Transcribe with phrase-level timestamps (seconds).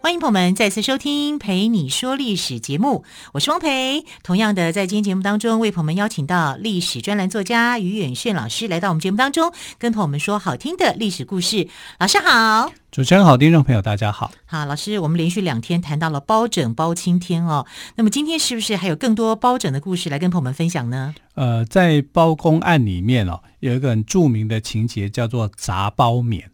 [0.00, 4.04] 欢迎朋友们再次收听《陪你说历史》节目，我是汪培。
[4.22, 11.68] 同样的，在今天节目当中，为朋友们邀请到历史专栏作家于远炫老师来到我们节目当中，跟朋友们说好听的历史故事。
[11.98, 14.30] 老师好，主持人好，听众朋友大家好。
[14.46, 21.14] 好，老师，我们连续两天谈到了包拯、包青天哦，那么今天是不是还有更多包拯的故事来跟朋友们分享呢？
[21.34, 26.50] 呃，在包公案里面哦，有一个很著名的情节叫做鍘褒冕。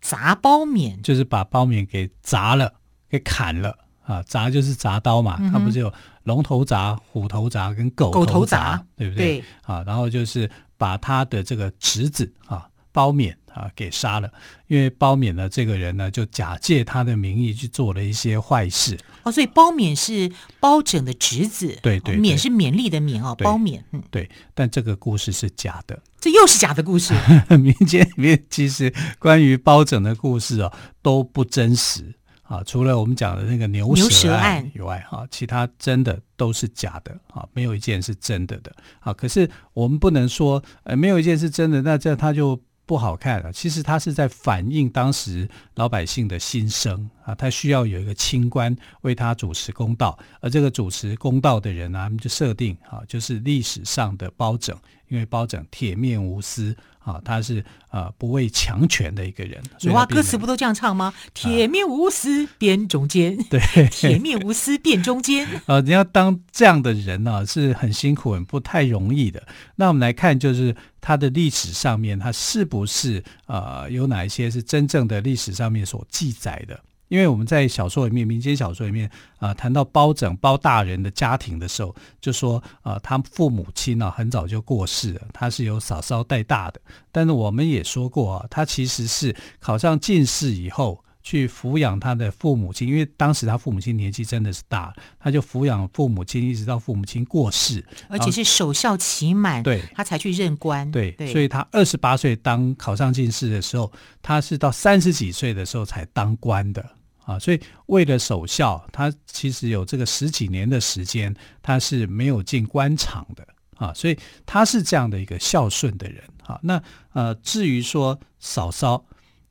[0.00, 2.72] 鍘褒冕就是把包勉给砸了，
[3.08, 4.22] 给砍了啊！
[4.22, 5.92] 砸就是砸刀嘛，嗯、它不是有
[6.24, 9.38] 龙头砸、虎头砸跟狗头铡，头鍘对不对？
[9.40, 14.30] 对啊，然后就是把他的这个侄子啊褒冕啊给杀了，
[14.66, 18.98] 因为包勉呢这个人呢就假借他的名义去做了一些坏事。
[19.22, 24.02] 哦，所以包勉是包拯的侄子，对对，对，冕是勉励的勉哦，包勉嗯。
[24.10, 26.00] 对，但这个故事是假的。
[26.18, 27.14] 这又是假的故事。
[27.58, 32.14] 民间里面其实关于包拯的故事哦都不真实。
[32.42, 37.16] 啊，除了我们讲的那个牛舌案以外哈，其他真的都是假的。
[37.28, 38.74] 啊，没有一件是真的的。
[38.98, 39.12] 啊。
[39.12, 43.52] 可是我们不能说呃没有一件是真的，那这他就不好看啊。
[43.52, 54.76] 其实他是在反映当时老百姓的心声啊，他需要有一个清官为他主持公道，而这个主持公道的人呢，他们就设定啊，就是历史上的包拯。
[55.06, 59.60] 因为包拯铁面无私啊，他是啊、呃、不畏强权的一个人。
[59.80, 61.12] 有啊，歌词不都这样唱吗？
[61.34, 65.48] 铁面无私辨忠奸，对，铁面无私辨忠奸。
[65.66, 69.42] 呃，你要当这样的人呢、啊，是很辛苦、很不太容易的。
[69.76, 76.78] 那我们来看，就是他的历史上面，他是不是呃有哪一些是真正的历史上面所记载的？
[77.10, 79.06] 因为我们在小说里面，民间小说里面
[79.38, 86.80] 啊、呃，谈到包拯包大人的家庭的时候，就说啊、呃，他父母亲呢、啊、很早就过世了，他是由嫂嫂带大的。
[87.10, 100.88] 但是我们也说过啊，他其实是考上进士以后去抚养他的父母亲，因为当时他父母亲年纪真的是大，他就抚养父母亲一直到父母亲过世，而且是守孝期满，对，他才去任官。
[100.92, 103.90] 对，对所以他二十八岁当考上进士的时候，
[104.22, 106.88] 他是到三十几岁的时候才当官的。
[107.24, 116.58] 啊，所以为了守孝，他其实有这个十几年的时间，他是没有进官场的啊，所以他是这样的一个孝顺的人啊。
[116.62, 116.82] 那
[117.12, 119.04] 呃，至于说嫂嫂，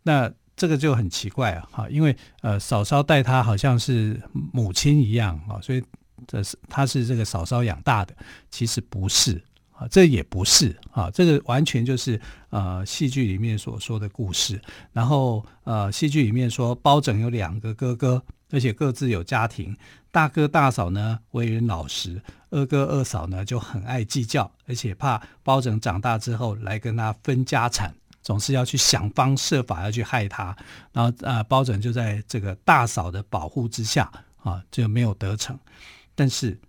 [0.03, 4.21] 那这个就很奇怪啊，因为呃，嫂嫂待他好像是
[4.51, 5.81] 母亲一样啊，所以
[6.27, 8.15] 这是他是这个嫂嫂养大的，
[8.51, 9.41] 其实不是。
[9.79, 12.19] 啊，这也不是啊，这个完全就是
[12.49, 14.61] 呃戏剧里面所说的故事。
[14.91, 19.75] 然后呃，戏剧里面说包拯有两个哥哥，而且各自有家庭。
[20.11, 30.53] 大哥大嫂呢为人老实，二哥二嫂呢就很爱计较，而且怕包拯长大之后来跟他分家产，总是要去想方设法要去害他。
[30.91, 34.11] 然后啊、包拯就在这个大嫂的保护之下
[34.43, 35.57] 啊，就没有得逞。
[36.15, 36.59] 但是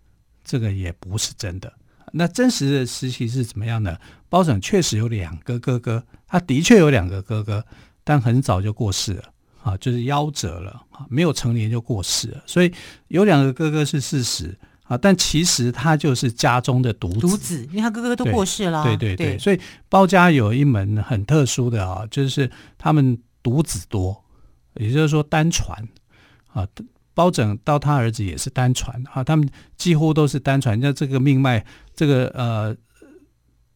[0.44, 1.72] 这个也不是真的。
[2.12, 3.96] 那真实的时期是怎么样呢？
[4.28, 7.64] 包拯确实有两个哥哥，他的确有两个哥哥，
[8.04, 9.24] 但很早就过世了
[9.62, 12.42] 啊，就是夭折了啊，没有成年就过世了。
[12.46, 12.72] 所以
[13.08, 18.84] 有两个哥哥是事实啊，但其实他就是家中的独子，独子，因为他哥哥都过世了。
[18.84, 24.24] 对对对，对，所以包家有一门很特殊的啊，就是他们独子多，
[24.74, 25.88] 也就是说单传
[26.52, 26.66] 啊。
[27.12, 29.46] 包拯到他儿子也是单传啊，他们
[29.76, 31.62] 几乎都是单传，那这个命脉，
[32.00, 32.74] 这个呃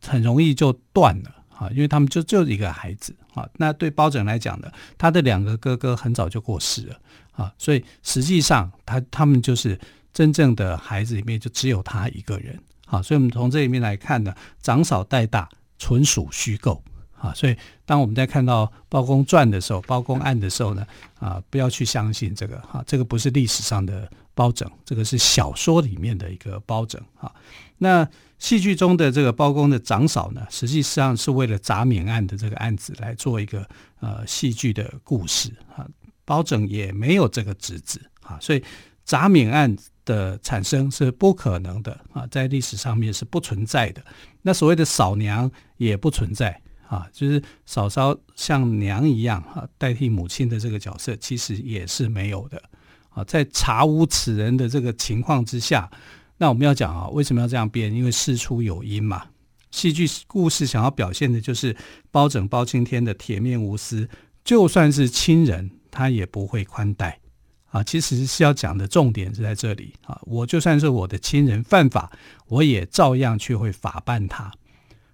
[0.01, 3.47] 很容易就断了啊，因为他们就就一个孩子啊。
[3.59, 6.99] 那对包拯来讲呢，他的两个哥哥很早就过世了
[7.33, 9.79] 啊，所以实际上他他们就是
[10.11, 13.03] 真正的孩子里面就只有他一个人啊。
[13.03, 15.47] 所以我们从这里面来看呢，长嫂带大
[15.79, 16.83] 纯属虚构。
[17.19, 17.55] 啊，所以
[17.85, 20.87] 当我们在看到包公传的时候，包公案的时候呢，
[21.19, 27.31] 啊，不要去相信这个，哈、啊，这个不是历史上的包拯，这个是小说里面的一个包拯，啊。
[27.79, 33.67] 那戏剧中的这个包公的长嫂呢，实际上是为了铡免案的这个案子来做一个
[34.01, 35.87] 呃戏剧的故事，啊，
[36.25, 38.63] 包拯也没有这个侄子，啊，所以
[39.07, 44.05] 铡免案的产生是不可能的，啊，在历史上面是不存在的。
[44.43, 46.61] 那所谓的嫂娘也不存在。
[46.87, 52.63] 啊，就是嫂嫂像娘一样啊，代替母亲的这个角色，其实也是没有的
[53.09, 53.25] 啊。
[53.25, 55.91] 在查无此人的这个情况之下，
[56.37, 57.93] 那我们要讲啊，为什么要这样编？
[57.95, 59.27] 因为事出有因嘛。
[59.71, 61.77] 戏剧故事想要表现的就是
[62.11, 64.09] 包拯、包青天的铁面无私，
[64.45, 67.19] 就算是亲人，他也不会宽待
[67.67, 67.83] 啊。
[67.83, 70.21] 其实是要讲的重点是在这里啊。
[70.23, 72.13] 我就算是我的亲人犯法，
[72.47, 74.53] 我也照样去会法办他。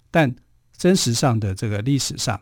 [0.09, 0.35] 但
[0.75, 2.39] 真实上的这个历史上，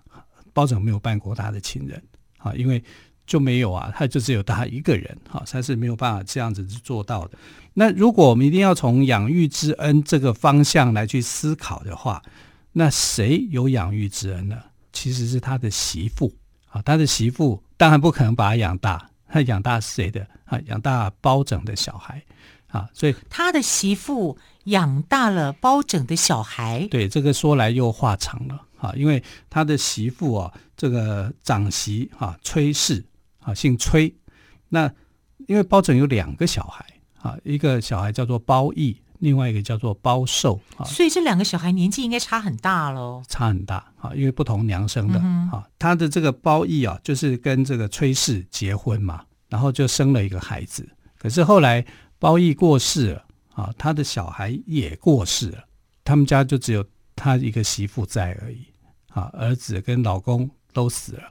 [0.53, 2.01] 包拯没有办过他的亲人
[2.37, 2.83] 啊，因为。
[3.29, 7.37] 就没有啊，他就只有他一个人，哈，他是没有办法这样子去做到的。
[7.75, 12.23] 那如果我们一定要从养育之恩这个方向来去思考的话，
[12.71, 14.57] 那谁有养育之恩呢？
[14.91, 16.33] 其实是他的媳妇
[16.69, 20.59] 啊，他的媳妇当然不可能把他养大，他养大谁的啊？
[20.65, 22.23] 养大包拯的小孩
[22.69, 26.87] 啊，所以他的媳妇养大了包拯的小孩。
[26.89, 33.05] 对，这个说来又话长了啊，因为他的媳妇啊，这个长媳啊，崔氏。
[33.49, 34.13] 啊，姓崔，
[34.69, 34.91] 那
[35.47, 36.85] 因为包拯有两个小孩
[37.21, 45.19] 啊，一个小孩叫做包义，另外一个叫做包寿啊，所以这两个小孩年纪应该差很大喽，差很大啊，因为不同娘生的
[45.51, 45.67] 啊。
[45.79, 50.87] 他的这个包义啊，就是跟这个崔氏结婚嘛，然后就生了一个孩子。
[51.17, 51.83] 可是后来
[52.19, 55.63] 包义过世了啊，他的小孩也过世了，
[56.03, 56.85] 他们家就只有
[57.15, 58.65] 他一个媳妇在而已
[59.09, 61.23] 啊，儿子跟老公都死了。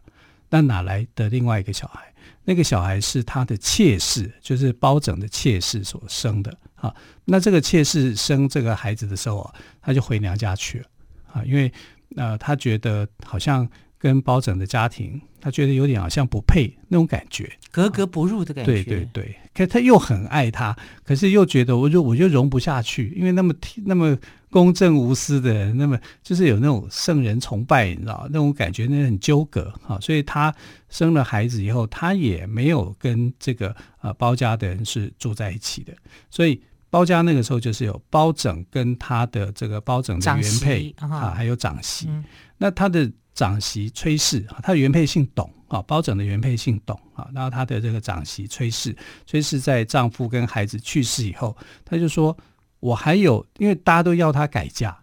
[0.51, 2.13] 那哪来的另外一个小孩？
[2.45, 6.95] 那个小孩是他的妾室，就是包拯的妾室所生的啊。
[7.25, 10.87] 那这个妾室生这个孩子的时候啊，他就回娘家去了
[11.33, 11.71] 啊，因为
[12.17, 13.69] 呃，他觉得好像
[13.99, 18.73] 跟包拯的家庭，他觉得有点好像不配那种感觉，格格不入的感觉。
[18.73, 23.53] 对对对，可他又很爱他，可是又觉得我就我就容不下去，因为那么
[23.85, 24.17] 那么。
[24.51, 30.01] 公正无私的人，那么就是有那种圣人崇拜，你知道那种感觉，那很纠葛啊。
[30.01, 30.51] 所以他
[30.89, 35.93] 生了孩子以后，他也没有跟这个呃包家的人是住在一起的。
[36.31, 36.59] 所以
[36.89, 42.07] 包家那个时候就是有包拯跟他的这个包拯的原配啊，还有长媳。
[42.09, 42.25] 嗯、
[42.57, 47.29] 那他的长媳崔氏啊，他的原配姓董啊，包拯的原配姓董啊。
[47.33, 48.97] 然后他的这个长媳崔氏，
[49.27, 52.37] 崔氏在丈夫跟孩子去世以后，他就说。
[52.81, 54.97] 我还有，因为大家都要他改嫁，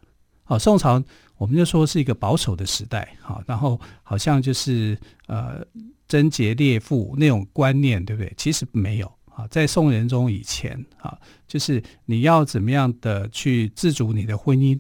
[0.45, 1.03] 好，宋朝
[1.37, 4.97] 我们就说是一个保守的时代，好，然后好像就是
[5.27, 5.61] 呃
[6.07, 8.33] 贞洁烈妇那种观念，对不对？
[8.37, 14.79] 其实没有啊，在宋仁宗以前啊，就是你要怎么样的去自主你的婚姻，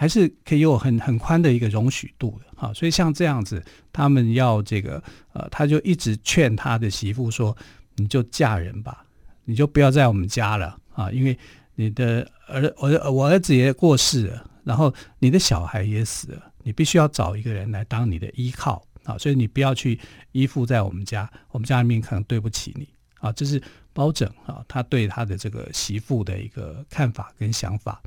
[0.00, 3.62] 还是可以有很很宽的一个容许度的，哈，所以像这样子，
[3.92, 5.02] 他们要这个
[5.34, 7.54] 呃，他就一直劝他的媳妇说，
[7.96, 9.04] 你就嫁人吧，
[9.44, 11.38] 你就不要在我们家了啊，因为。
[11.76, 19.98] 你的儿我我儿子也过世了，然后你的小孩也死了，你必须要找一个人来当你的依靠啊，所以你不要去
[20.32, 23.32] 依附在我们家，我们家里面可能对不起你啊。
[23.32, 23.62] 这是
[23.94, 28.02] 包拯啊，他对他的这个媳妇的一个看法跟想法。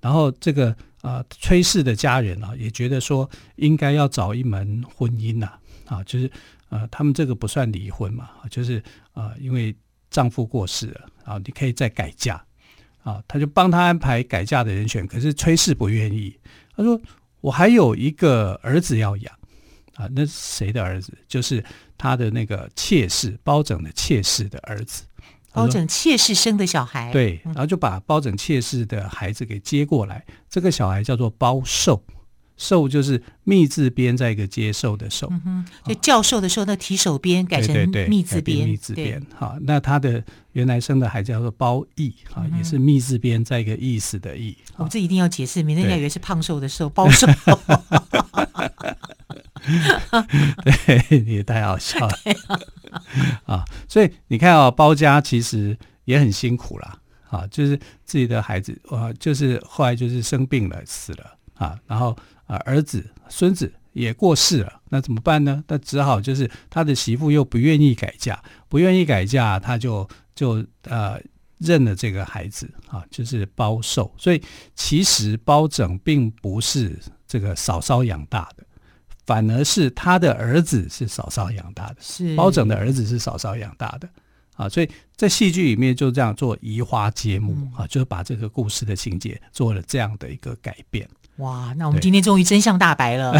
[0.00, 5.52] 然后这个啊崔氏的家人啊，也觉得说应该要找一门婚姻呐
[5.86, 6.30] 啊，就是
[6.68, 8.82] 呃他们这个不算离婚嘛，就是
[9.12, 9.74] 啊因为
[10.10, 12.42] 丈夫过世了啊，你可以再改嫁。
[13.02, 16.38] 啊，他就帮他安排改嫁的人选，可是崔氏不愿意。
[16.76, 17.00] 他说
[17.40, 19.34] ：“我还有一个儿子要养
[19.94, 21.16] 啊，那谁的儿子？
[21.26, 21.64] 就是
[21.96, 25.04] 他的那个妾室，包拯的妾室的儿子。
[25.52, 27.12] 包拯妾室生的小孩。
[27.12, 30.24] 对，然后就把包拯妾室的孩子给接过来。
[30.28, 32.02] 嗯、这个小孩叫做包寿。”
[32.60, 37.74] 寿就是密字边，在一个接受的受，嗯，就教授的授，那提手边改成
[38.06, 39.18] 密字边，密字边。
[39.34, 44.54] 好，那他的原来生的孩子叫做包义，啊，也是密字边，在一个意思的义。
[44.76, 47.26] 我们这一定要解释，免得人家以为是胖瘦的瘦， 包寿。
[50.62, 52.14] 对，你 也太好笑了
[53.46, 53.64] 啊！
[53.88, 62.16] 所以你看啊，包家其实也很辛苦啦啊，就是自己的孩子啊，就是后来就是生病了，死了啊，然后。
[62.50, 65.62] 啊，儿子、孙子也过世了，那怎么办呢？
[65.68, 70.04] 那只好就是他的媳妇又不愿意改嫁，不愿意改嫁，他就
[70.34, 71.16] 就呃
[71.58, 74.12] 认了这个孩子啊，就是包寿。
[74.18, 74.42] 所以
[74.74, 78.66] 其实包拯并不是这个嫂嫂养大的，
[79.30, 81.96] 反而是他的儿子是嫂嫂养大的。
[82.00, 84.08] 是包拯的儿子是嫂嫂养大的
[84.56, 91.08] 啊，所以在戏剧里面就这样做移花接木啊，就是把这个故事的情节做了这样的一个改变。
[91.40, 93.34] 哇，那我们今天终于真相大白了。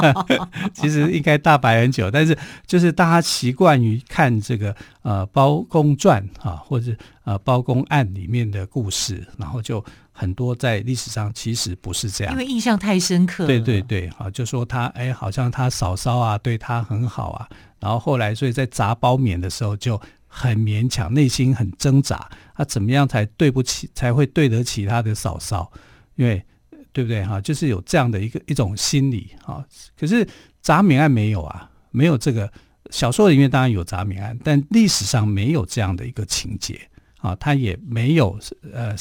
[0.72, 6.92] 其实应该大白很久，但是就是大家习惯于看这个呃《包公传》啊，或者
[7.24, 13.46] 呃《包公案》里面的故事，然后就很多在历史上其实不是这样，因为印象太深刻。
[13.46, 17.48] 对对对，啊，就说他哎，好像他嫂嫂啊对他很好啊，
[17.80, 25.72] 然后后来所以在砸包棉的时候就很勉强，内心很挣扎，他怎么样才对不起，才会对得起他的嫂嫂？
[26.16, 26.44] 因为
[26.92, 27.40] 对不对哈？
[27.40, 29.64] 就是有这样的一个一种心理啊。
[29.98, 30.26] 可是
[30.60, 32.50] 杂敏案没有啊，没有这个
[32.90, 36.80] 小说里面当然有杂敏案，但历史上没有这样的一个情节
[37.18, 38.38] 啊，他也没有
[38.72, 38.96] 呃。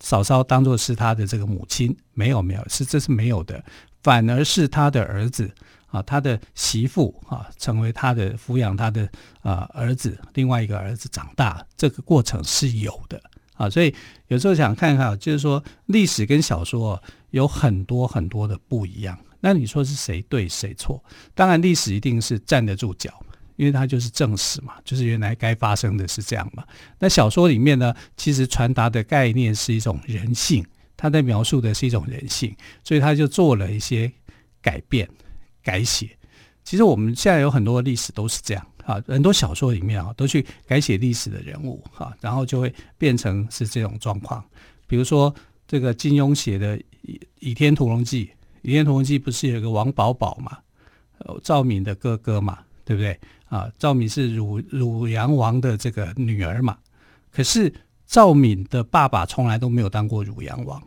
[0.00, 3.64] 嫂嫂当做是他的这个母亲，没有没有，是这是没有的，
[4.02, 5.50] 反而是他的儿子
[5.86, 9.08] 啊，他的媳妇啊，成为他的抚养他的
[9.40, 13.18] 啊儿子，另外一个儿子长大，这个过程是有的
[13.54, 13.94] 啊，所以
[14.28, 21.02] 有时候想看看，就是说历史跟小说有很多很多的不一样，那你说是谁对谁错？
[21.34, 23.12] 当然历史一定是站得住脚。
[23.56, 26.64] 因为它就是正史嘛，就是原来该发生的是这样嘛。
[26.98, 34.10] 那小说里面呢，其实传达的概念是一种人性，它在描述的是一种人性，所以他就做了一些
[34.60, 35.08] 改变、
[35.62, 36.18] 改写。
[36.64, 44.44] 其实我们现在有很多历史都是这样啊，很多小说里面啊都去改写历史的人物哈，然后就会变成是这种状况。
[44.86, 45.34] 比如说
[45.66, 46.76] 这个金庸写的
[47.40, 48.26] 《倚天屠龙记》，
[48.62, 50.58] 《倚天屠龙记》不是有个王保保嘛，
[51.42, 53.18] 赵敏的哥哥嘛，对不对？
[53.46, 56.76] 啊，赵敏是汝汝阳王的这个女儿嘛，
[57.30, 57.72] 可是
[58.06, 60.82] 赵敏的爸爸从来都没有当过汝阳王，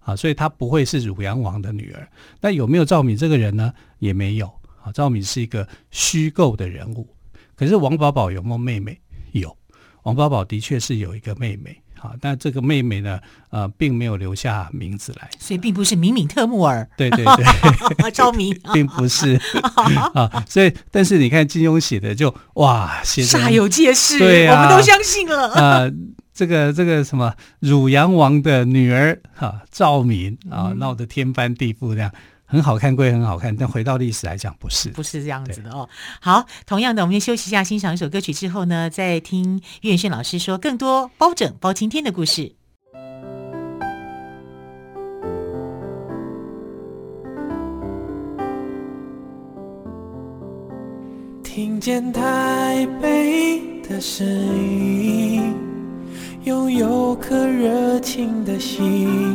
[0.00, 2.06] 啊，所以他不会是汝阳王的女儿。
[2.40, 3.72] 那有没有赵敏这个人呢？
[3.98, 4.52] 也没有。
[4.82, 7.08] 啊，赵敏是一个虚构的人物。
[7.56, 9.00] 可是王宝宝有没有妹妹？
[9.32, 9.56] 有，
[10.02, 11.76] 王宝宝的确是有一个妹妹。
[12.02, 16.90] 啊，但这个妹妹呢，呃，并没有留下名字来，所以并不是敏敏特木儿。
[16.96, 19.40] 对对对，赵敏 并不是
[20.12, 20.44] 啊。
[20.48, 25.52] 所以，但是你看金庸写的就哇，写煞有介事，对啊，我们都相信了。
[25.52, 25.92] 呃，
[26.34, 32.12] 这个这个什么汝阳王的女儿哈，赵敏啊，闹得天翻地覆这样。
[32.52, 35.88] 很好看归很好看，但回到历史来讲，不是不是这样子的哦。
[36.20, 42.54] 好，同样的，我们先休息一下，欣赏一首歌曲之后呢，再听岳远轩老师说更多包拯、包青天的故事。
[51.42, 55.54] 听见台北的声音，
[56.44, 59.34] 拥有颗热情的心。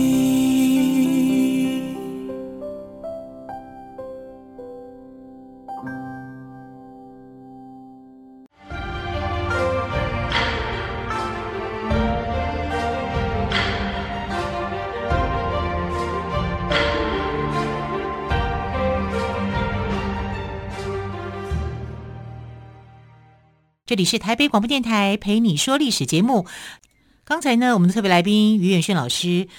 [23.91, 26.47] 这里是台北广播电台陪你说历史节目。
[27.25, 29.49] 刚才呢，我们的特别来宾于远炫老师，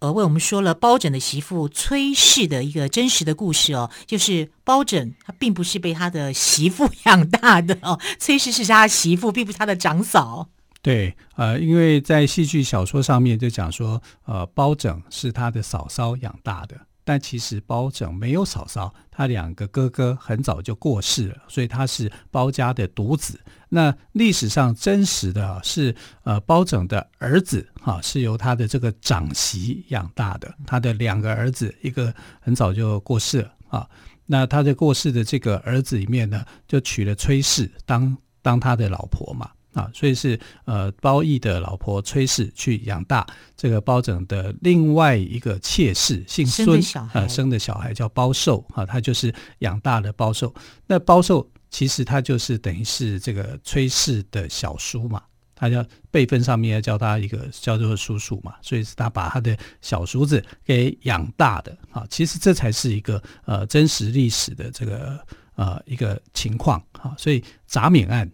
[0.00, 10.46] 呃，为我们说了包拯的媳妇崔氏的一个真实的故事哦，就是包拯他并不是被他的媳妇养大的哦， 崔氏是他的媳妇，并不是他的长嫂。
[10.82, 16.78] 对，呃，因为在戏剧小说上面就讲说，呃，包拯是他的嫂嫂养大的。
[17.10, 23.40] 但其实包拯没有嫂嫂，他两个哥哥很早就过世了，所以他是包家的独子。
[23.68, 33.90] 那历史上真实的是，呃，包拯的儿子哈、啊、是由他的这个长媳养大的，他的两个儿子一个很早就过世了啊。
[34.24, 39.50] 那他的过世的这个儿子里面呢，就娶了崔氏当当他的老婆嘛。
[39.72, 43.24] 啊，所以是呃包义的老婆崔氏去养大
[43.56, 50.52] 这个包拯的另外一个妾室，姓孙，呃生的小孩叫包寿啊，他就是养大的包寿。
[50.86, 55.22] 那包寿其实他就是等于是这个崔氏的小叔嘛，
[55.54, 62.04] 他叫辈分上面要叫他一个叫做叔叔嘛，所以是他把他的小叔子给养大的啊。
[62.10, 65.24] 其实这才是一个呃真实历史的这个
[65.54, 67.14] 呃一个情况啊。
[67.16, 68.28] 所以铡免案。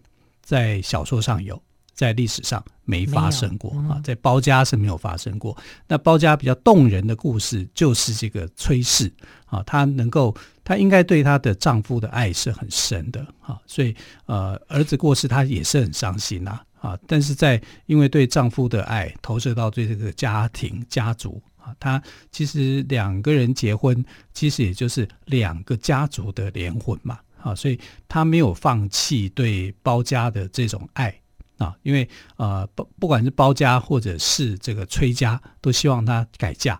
[0.47, 1.61] 在小说上有，
[1.93, 5.57] 在历史上没发生过啊，在包家是没有发生过。
[5.89, 9.11] 那包家比较动人的故事就是这个崔氏
[9.47, 13.93] 啊，她能够，她应该对她的丈夫的爱是很深的啊，所以
[14.25, 22.01] 呃，儿子过世她也是很伤心呐啊，但是在因为对丈夫的爱投射到对这个家庭家族啊，她
[22.31, 24.01] 其实两个人结婚，
[24.33, 27.19] 其实也就是两个家族的联婚嘛。
[27.41, 31.13] 啊，所以他没有放弃对包家的这种爱
[31.57, 36.79] 啊，因为呃，不不管是包家或者是这个崔家，都希望他改嫁。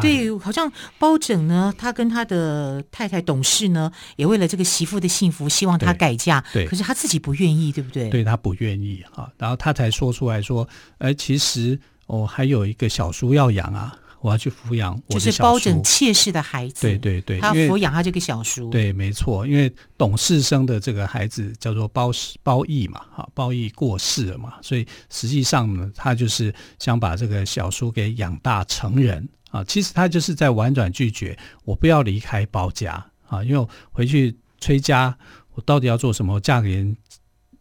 [0.00, 6.44] 对，好像包拯呢，他跟他的太太董事呢，也为了这个媳妇的幸福，希望他改嫁。
[6.52, 8.08] 对，可是他自己不愿意，对不对？
[8.10, 13.96] 对，他不愿意啊，然后他才说出来说，哎，其实我还有一个小叔要养啊。
[14.20, 16.82] 我要去抚养我的小叔，就是包拯妾室的孩子。
[16.82, 18.68] 对对对，他抚养他这个小叔。
[18.68, 22.10] 对，没错，因为董事生的这个孩子叫做包
[22.42, 29.62] 包义嘛，哈，包义过世了嘛，所以实际上呢，他就是想把这个小叔给养大成人啊。
[29.62, 32.92] 其实他就是在婉转拒绝，我不要离开包家
[33.28, 35.16] 啊，因为我回去崔家，
[35.54, 36.40] 我到底要做什么？
[36.40, 36.96] 嫁给人，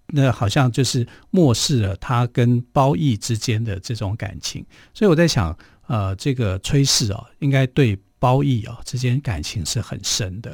[0.07, 4.65] 那好像就是漠视了他跟包义之间的这种感情。
[4.93, 5.55] 所以我在想。
[5.87, 10.51] 呃，这个崔氏啊，应该对包义啊之间感情是很深的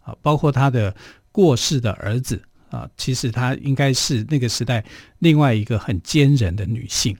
[0.00, 0.94] 啊，包括他的
[1.32, 2.40] 过世的儿子
[2.70, 4.84] 啊，其实他应该是那个时代
[5.18, 7.16] 另外一个很坚韧的女性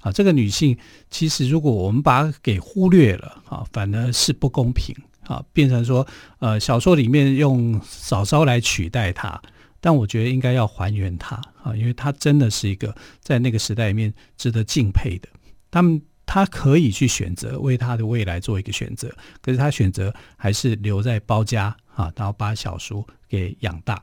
[0.00, 0.10] 啊。
[0.10, 0.74] 这个女性
[1.10, 4.96] 其实如果我们把给忽略了啊，反而是不公平
[5.26, 6.06] 啊，变成说
[6.38, 9.38] 呃小说里面用嫂嫂来取代她，
[9.78, 15.28] 但我觉得应该要还原她啊，因为她真的是一个在那个时代里面值得敬佩的。
[15.70, 16.00] 他们。
[16.32, 24.00] 他可以去选择为他的未来做一个选择，可是他选择还是留在包家啊，然后把小叔给养大。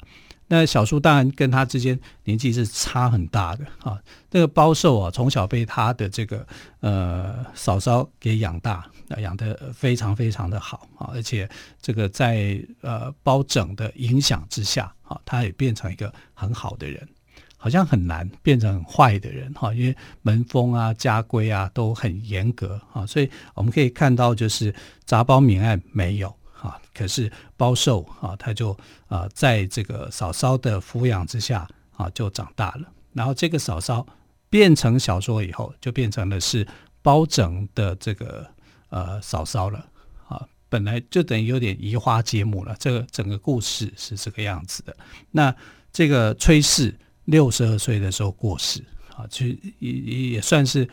[0.50, 3.98] 那小叔当然跟他之间年纪是差很大的啊。
[4.30, 6.46] 那个包寿啊，从小被他的这个
[6.82, 8.86] 呃嫂嫂给养大，
[9.20, 11.50] 养得非常非常的好啊，而且
[11.82, 17.08] 这个在呃包拯的影响之下啊，他也变成一个很好的人。
[17.68, 28.72] 好像很难变成很坏的人哈，因为门风啊、家规啊都很严格啊，所以我们可以看到，就是杂包命案没有啊，可是包寿啊，他就
[29.10, 34.08] 啊在这个嫂嫂的抚养之下啊就长大了，然后这个嫂嫂
[34.50, 36.66] 变成小说以后，就变成了是
[37.02, 38.48] 包拯的这个
[38.88, 39.86] 呃嫂嫂了
[40.30, 44.96] 啊，本来就等于有点移花接木了，这个整个故事是这个样子的。
[45.32, 45.54] 那
[45.92, 46.98] 这个崔氏。
[47.28, 48.84] 六十二岁的时候过世，
[49.16, 49.46] 啊，就
[49.80, 49.92] 也
[50.32, 50.86] 也算是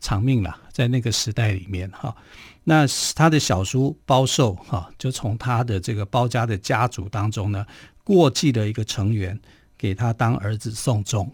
[0.00, 2.16] 长命了，在那个时代里面哈。
[2.64, 7.66] 那他的小叔包寿哈，就从他的这个包家的家族当中呢，
[8.02, 9.38] 过继了一个成员
[9.76, 11.30] 给他当儿子送终，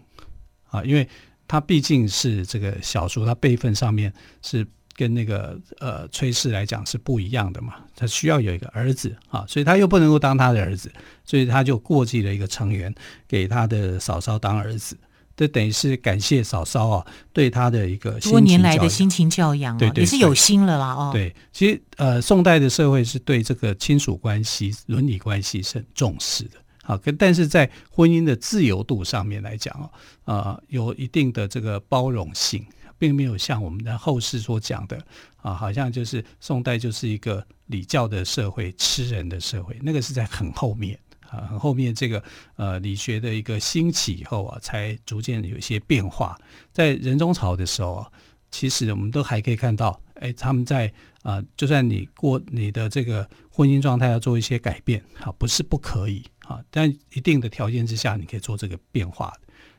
[0.69, 1.07] 啊，因为
[1.47, 4.67] 他毕竟是这个小叔，他辈分上面是。
[4.99, 10.91] 跟那个呃崔氏来讲是不一样的嘛，他需要有一个儿子啊，所以他又不能够当他的儿子，
[11.23, 12.93] 所以他就过继了一个成员
[13.25, 14.97] 给他的嫂嫂当儿子，
[15.37, 21.11] 这等于是感谢嫂嫂啊对他的一个多年来的辛勤教养，对对，也是有心了啦哦。
[21.13, 29.89] 对，其实呃宋代的社会是对这个亲属关系、伦理关系是很重视的，好，跟但是在婚姻的自由度上面来讲啊，
[30.25, 32.65] 呃有一定的这个包容性。
[32.99, 35.01] 并没有像我们的后世所讲的
[35.37, 42.21] 啊，好像就是宋代就是一个礼教的社会，吃人的社会，那个是在很后面啊，很后面这个
[42.57, 46.37] 呃理学的一个兴起以后啊，才逐渐有一些变化。
[46.73, 48.11] 在仁宗朝的时候啊，
[48.51, 50.91] 其实我们都还可以看到，哎，他们在
[51.23, 59.33] 啊，就算你过你的这个婚姻状态要做一些改变，啊，不是不可以啊，但一定的条件之下，你可以做这个变化。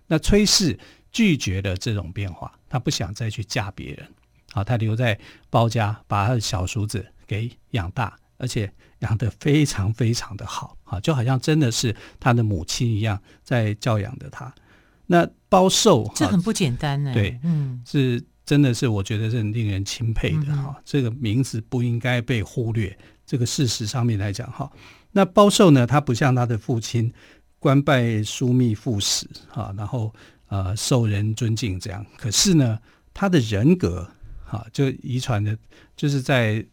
[0.07, 0.79] 那崔氏。
[1.13, 4.07] 拒绝了这种变化，他不想再去嫁别人，
[4.53, 5.19] 好，他留在
[5.49, 14.55] 包家，把他的小叔子给养大，而且养得非常非常的好，啊，就好像真的是他的母亲一样在教养着他。
[15.07, 17.13] 那包寿，这很不简单呢。
[17.13, 20.77] 对，嗯，是真的是我觉得是很令人钦佩的哈。
[20.77, 22.97] 嗯、这个名字不应该被忽略，
[23.27, 24.71] 这个事实上面来讲哈。
[25.11, 27.13] 那包寿呢，他不像他的父亲
[27.59, 30.15] 官拜枢密副使，哈，然后。
[30.51, 32.77] 呃，受人尊敬这样，可是呢，
[33.15, 34.11] 他的人格，
[34.45, 35.57] 哈、啊，就遗传的，
[35.97, 36.67] 就是在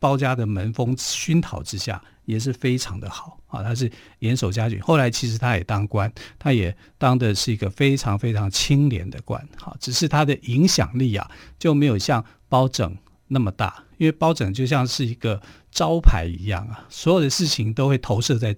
[0.00, 3.62] 包家的门风熏陶之下，也是非常的好啊。
[3.62, 3.88] 他是
[4.18, 9.76] 严守家矩，后来其实他也当官，他也当的是一个非常非常清廉的官，哈、啊。
[9.78, 12.96] 只是他的影响力啊，就没有像包拯
[13.28, 15.40] 那么大，因为包拯就像是一个
[15.70, 18.56] 招牌一样啊，所有的事情都会投射在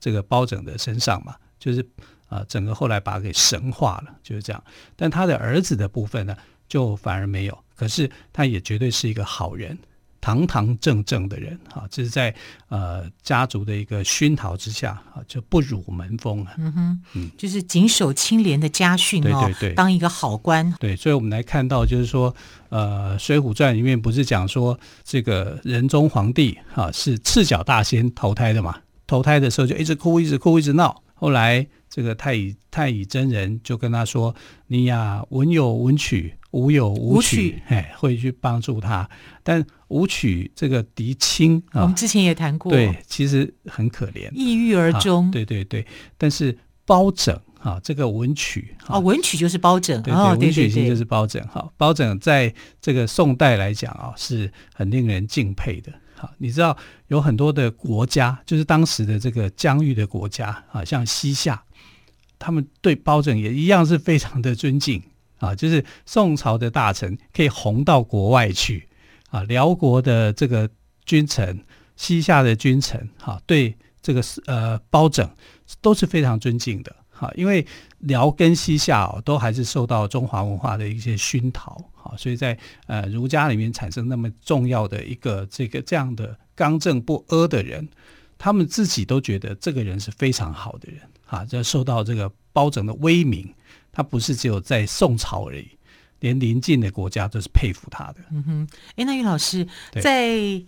[0.00, 1.86] 这个包拯的身上嘛，就是。
[2.28, 4.62] 啊，整个后来把他给神化了，就是这样。
[4.96, 6.36] 但他的儿子的部分呢，
[6.68, 7.58] 就反而没有。
[7.76, 9.76] 可是他也绝对是一个好人，
[10.20, 11.84] 堂堂正正的人啊。
[11.90, 12.34] 这是在
[12.68, 16.54] 呃家族的一个熏陶之下啊，就不辱门风啊。
[16.56, 19.42] 嗯哼，嗯，就是谨守清廉的家训哦。
[19.44, 20.72] 对对对，当一个好官。
[20.78, 22.34] 对，所以我们来看到，就是说，
[22.68, 28.78] 呃，《水浒传》里面不是讲说这个仁宗皇帝啊是赤脚大仙投胎的嘛？
[29.06, 31.02] 投胎的时候就一直哭，一直哭，一直闹。
[31.14, 31.66] 后来。
[31.94, 34.34] 这个太乙太乙真人就跟他说
[34.66, 39.08] ：“你呀，文有文曲，武有武曲，哎，会去帮助他。
[39.44, 45.30] 但武曲这个狄青啊，我们之前也谈过，对，其实很可怜，抑郁而终。
[45.30, 45.86] 对对对，
[46.18, 51.72] 但是包拯哈，这个文曲哦，文曲就是包拯，对对，哦、文曲星就是包拯哈。
[51.76, 55.92] 包拯在这个宋代来讲啊，是很令人敬佩的。
[56.38, 56.76] 你知道
[57.08, 61.62] 有很多的国家，就是当时的这个疆域的国家啊，像西夏，
[62.38, 65.02] 他们对包拯也一样是非常的尊敬
[65.38, 65.54] 啊。
[65.54, 68.88] 就是宋朝的大臣可以红到国外去
[69.30, 70.68] 啊，辽国的这个
[71.04, 71.64] 君臣，
[71.96, 75.28] 西夏的君臣，哈，对这个呃包拯
[75.80, 76.94] 都是非常尊敬的。
[77.24, 77.66] 好，因为
[78.00, 87.88] 辽跟西夏哦，都还是受到中华文化的一些熏陶，好，所以在呃儒家里面产生那么重要的一个这个这样的刚正不阿的人，
[88.36, 93.54] 他们自己都觉得这个人是非常好的人，啊，这受到这个包拯的威名，
[93.90, 95.70] 他不是只有在宋朝而已，
[96.20, 98.16] 连邻近的国家都是佩服他的。
[98.30, 99.66] 嗯哼，哎，那于老师
[100.02, 100.62] 在。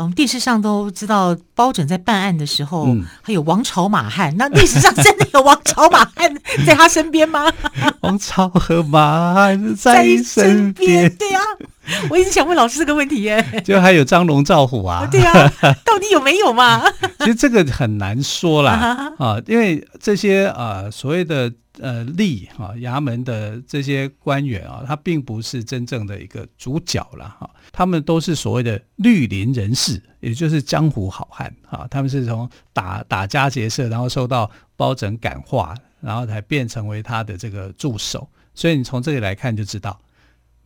[0.00, 4.34] 嗯，电视上都知道包拯在办案的时候，嗯、还有王朝马汉。
[4.38, 6.34] 那历史上真的有王朝马汉
[6.66, 7.52] 在他身边吗？
[8.00, 11.14] 王朝和马汉在 身边。
[11.16, 11.44] 对呀、啊，
[12.10, 13.44] 我一直想问老师这个问题耶。
[13.64, 15.06] 就还有张龙赵虎啊？
[15.10, 15.52] 对、啊，
[15.84, 16.82] 到底有没有嘛？
[17.20, 21.52] 其实这个很难说啦啊，因为这些啊所谓的。
[21.80, 39.98] 呃，吏啊，衙门的这些官员啊，他并不是真正的一个主角了哈，他们都是所谓的绿林人士，也就是江湖好汉啊，他们是从打打家劫舍，然后受到包拯感化，然后才变成为他的这个助手，所以你从这里来看就知道。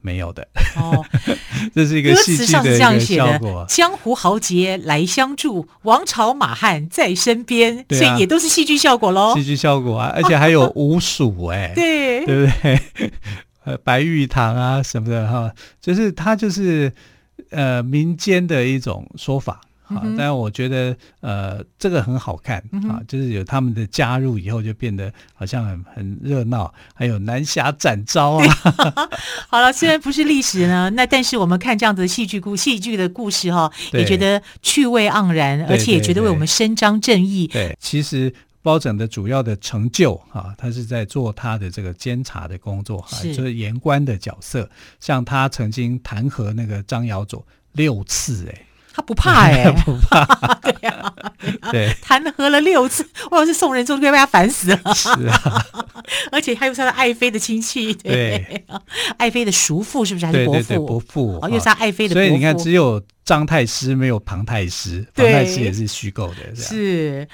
[0.05, 1.03] 没有的哦，
[1.75, 3.65] 这是一个戏剧的一个效果。
[3.67, 9.35] 江湖豪杰来相助，王朝马汉在身边，啊、所以也都是戏剧效果喽。
[9.35, 12.81] 戏剧效果啊， 而且还有五鼠哎，对对不对？
[13.65, 16.93] 呃，白玉堂啊什么的哈，就是他就是
[17.51, 19.63] 呃民间的一种说法。
[19.87, 28.47] 啊，但我觉得呃，这个很好看啊，就是有他们的加入以后，就变得好像很很热闹，还有南侠展昭啊。
[29.49, 37.47] 好了，虽然不是历史呢，那但是我们看这样子的戏剧故戏剧的故事哈，也觉得趣味盎然，而且也觉得为我们伸张正义。
[37.49, 44.69] 对，对，对，其实包拯的主要的成就啊，他是在做他的这个监察的工作，哈，就是言官的角色。
[44.99, 48.67] 像他曾经弹劾那个张尧佐六次，哎。
[48.95, 50.25] 他不怕 哎、欸，不怕，
[50.63, 51.33] 对呀、啊，
[51.73, 54.95] 对，弹劾了六次，我要是送人之后就被他烦死了。
[54.95, 55.65] 是啊，
[56.31, 58.65] 而且还有他的爱妃的亲戚，对，对
[59.17, 60.59] 爱妃的叔父是不是还是伯父？
[60.59, 62.29] 对对对伯父，哦，又是他爱妃的伯父。
[62.29, 67.27] 所以你看，只有张太师没有庞太师，庞太师也是虚构的，是。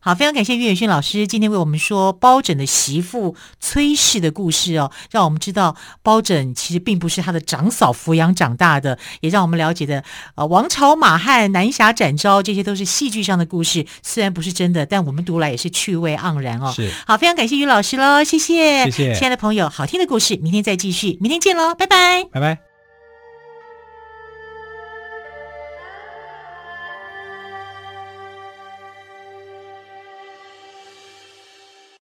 [0.00, 10.04] 好，非常感谢岳远逊老师今天为我们说包拯的媳妇崔氏的故事哦，让我们知道包拯其实并不是他的长嫂抚养长大的，也让我们了解的
[10.34, 16.70] 呃王朝马汉、南侠展昭这些都是戏剧上的故事，虽然不是真的，但我们读来也是趣味盎然哦。
[16.76, 22.73] 是，好，非常感谢于老师喽，谢谢，谢谢，亲爱的朋友，好听的故事，明天再继续，明天见喽，拜拜，拜拜。